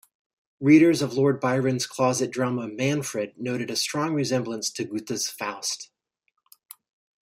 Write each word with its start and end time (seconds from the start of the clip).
Readers 0.59 1.03
of 1.03 1.13
Lord 1.13 1.39
Byron's 1.39 1.85
closet 1.85 2.31
drama 2.31 2.67
"Manfred" 2.67 3.33
noted 3.37 3.69
a 3.69 3.75
strong 3.75 4.15
resemblance 4.15 4.71
to 4.71 4.83
Goethe's 4.83 5.29
"Faust". 5.29 5.91